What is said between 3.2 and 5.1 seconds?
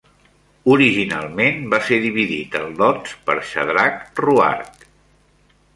per Shadrach Ruark.